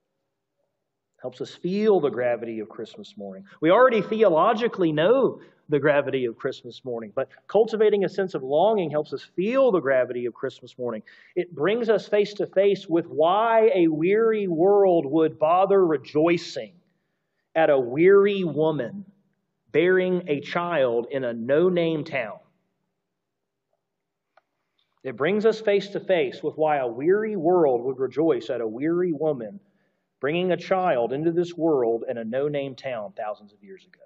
[1.21, 3.43] Helps us feel the gravity of Christmas morning.
[3.59, 8.89] We already theologically know the gravity of Christmas morning, but cultivating a sense of longing
[8.89, 11.03] helps us feel the gravity of Christmas morning.
[11.35, 16.73] It brings us face to face with why a weary world would bother rejoicing
[17.55, 19.05] at a weary woman
[19.71, 22.39] bearing a child in a no name town.
[25.03, 28.67] It brings us face to face with why a weary world would rejoice at a
[28.67, 29.59] weary woman
[30.19, 34.03] bringing a child into this world in a no name town thousands of years ago.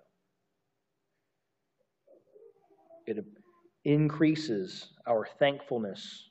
[3.05, 3.25] It
[3.83, 6.29] increases our thankfulness,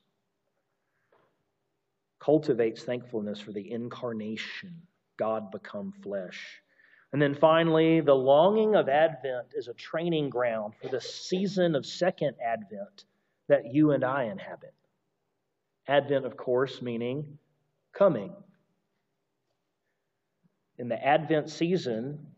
[2.20, 4.82] cultivates thankfulness for the incarnation,
[5.18, 6.61] God become flesh.
[7.12, 11.84] And then finally, the longing of Advent is a training ground for the season of
[11.84, 13.04] second Advent
[13.48, 14.74] that you and I inhabit.
[15.86, 17.38] Advent, of course, meaning
[17.92, 18.32] coming.
[20.78, 22.28] In the Advent season,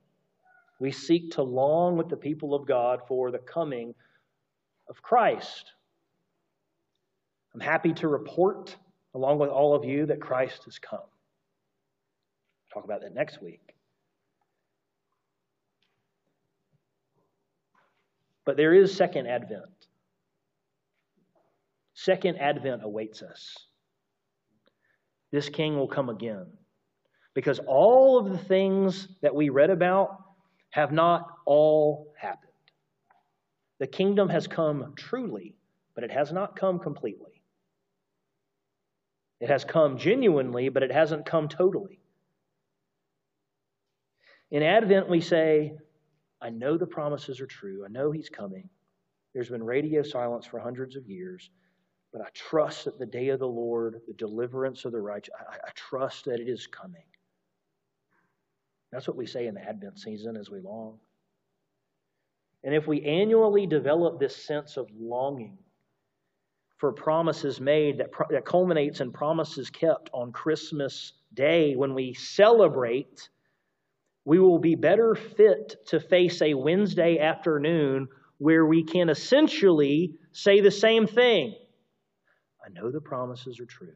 [0.80, 3.94] we seek to long with the people of God for the coming
[4.88, 5.70] of Christ.
[7.54, 8.76] I'm happy to report,
[9.14, 10.98] along with all of you, that Christ has come.
[10.98, 11.08] I'll
[12.74, 13.63] talk about that next week.
[18.44, 19.88] But there is second advent.
[21.94, 23.56] Second advent awaits us.
[25.32, 26.46] This king will come again.
[27.34, 30.22] Because all of the things that we read about
[30.70, 32.50] have not all happened.
[33.80, 35.56] The kingdom has come truly,
[35.94, 37.42] but it has not come completely.
[39.40, 42.00] It has come genuinely, but it hasn't come totally.
[44.50, 45.76] In Advent, we say,
[46.40, 47.84] I know the promises are true.
[47.84, 48.68] I know He's coming.
[49.32, 51.50] There's been radio silence for hundreds of years,
[52.12, 55.54] but I trust that the day of the Lord, the deliverance of the righteous, I,
[55.54, 57.02] I trust that it is coming.
[58.92, 60.98] That's what we say in the Advent season as we long.
[62.62, 65.58] And if we annually develop this sense of longing
[66.78, 73.28] for promises made that, that culminates in promises kept on Christmas Day when we celebrate
[74.24, 78.08] we will be better fit to face a Wednesday afternoon
[78.38, 81.54] where we can essentially say the same thing.
[82.64, 83.94] I know the promises are true.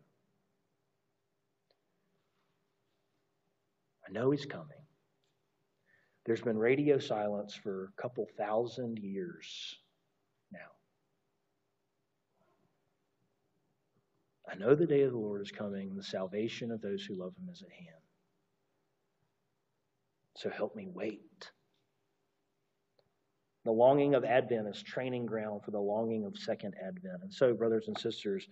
[4.06, 4.66] I know he's coming.
[6.26, 9.76] There's been radio silence for a couple thousand years
[10.52, 10.58] now.
[14.50, 17.34] I know the day of the Lord is coming, the salvation of those who love
[17.38, 18.02] him is at hand.
[20.38, 21.50] So help me wait.
[23.64, 27.22] The longing of Advent is training ground for the longing of Second Advent.
[27.22, 28.46] And so, brothers and sisters,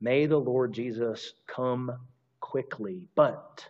[0.00, 1.92] may the Lord Jesus come
[2.40, 3.68] quickly, but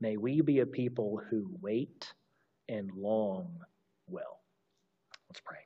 [0.00, 2.10] may we be a people who wait
[2.70, 3.58] and long
[4.08, 4.40] well.
[5.28, 5.58] Let's pray.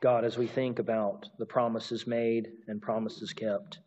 [0.00, 3.78] God, as we think about the promises made and promises kept,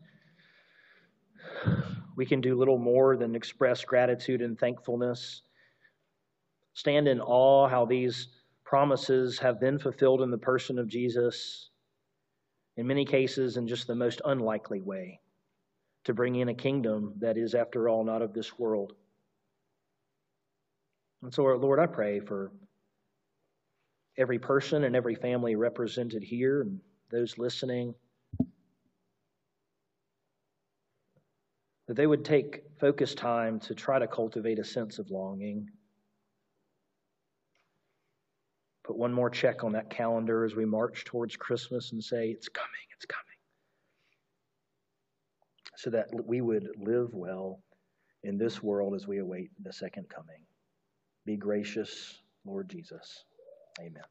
[2.15, 5.41] we can do little more than express gratitude and thankfulness.
[6.73, 8.27] Stand in awe how these
[8.63, 11.69] promises have been fulfilled in the person of Jesus,
[12.77, 15.19] in many cases, in just the most unlikely way,
[16.03, 18.93] to bring in a kingdom that is, after all, not of this world.
[21.21, 22.51] And so, Lord, I pray for
[24.17, 26.79] every person and every family represented here and
[27.11, 27.95] those listening.
[31.89, 35.67] That they would take focused time to try to cultivate a sense of longing.
[38.89, 42.47] put one more check on that calendar as we march towards Christmas and say, It's
[42.47, 43.23] coming, it's coming.
[45.77, 47.59] So that we would live well
[48.23, 50.43] in this world as we await the second coming.
[51.25, 53.25] Be gracious, Lord Jesus.
[53.79, 54.03] Amen.